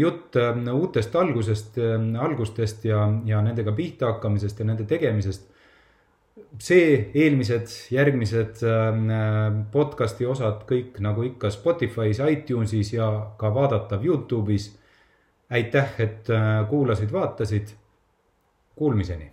jutt 0.01 0.37
ähm, 0.37 0.69
uutest 0.73 1.17
algusest, 1.17 1.79
ähm, 1.79 2.15
algustest 2.17 2.85
ja, 2.85 3.03
ja 3.25 3.43
nendega 3.45 3.73
pihta 3.73 4.13
hakkamisest 4.13 4.63
ja 4.63 4.69
nende 4.71 4.87
tegemisest. 4.89 5.51
see, 6.59 7.11
eelmised, 7.15 7.69
järgmised 7.91 8.63
ähm, 8.67 9.11
podcast'i 9.73 10.27
osad 10.27 10.65
kõik 10.71 10.99
nagu 11.05 11.23
ikka 11.27 11.51
Spotify's, 11.51 12.23
iTunesis 12.31 12.93
ja 12.95 13.11
ka 13.39 13.53
vaadatav 13.55 14.05
Youtube'is. 14.07 14.73
aitäh, 15.51 15.95
et 15.99 16.31
äh, 16.31 16.69
kuulasid, 16.69 17.13
vaatasid. 17.13 17.77
Kuulmiseni 18.75 19.31